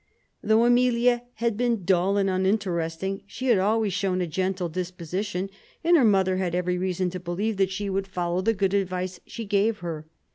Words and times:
Though 0.41 0.65
Amelia 0.65 1.21
had 1.35 1.55
been 1.57 1.85
dull 1.85 2.17
and 2.17 2.27
uninterest 2.27 3.03
ing, 3.03 3.21
she 3.27 3.49
had 3.49 3.59
always 3.59 3.93
shown 3.93 4.19
a 4.19 4.25
gentle 4.25 4.67
disposition, 4.67 5.47
and 5.83 5.95
her 5.95 6.03
mother 6.03 6.37
had 6.37 6.55
every 6.55 6.79
reason 6.79 7.11
to 7.11 7.19
believe 7.19 7.57
that 7.57 7.69
she 7.69 7.87
would 7.87 8.07
follow 8.07 8.41
the 8.41 8.55
good 8.55 8.73
advice 8.73 9.19
she 9.27 9.45
gave 9.45 9.77
her. 9.85 10.07